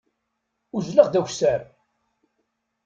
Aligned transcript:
Uzzleɣ 0.75 1.07
d 1.09 1.15
akessar. 1.19 1.61